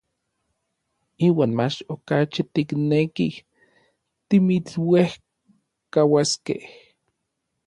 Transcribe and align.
Iuan 1.27 1.51
mach 1.57 1.75
okachi 1.93 2.41
tiknekij 2.53 3.33
timitsuejkauaskej. 4.27 6.61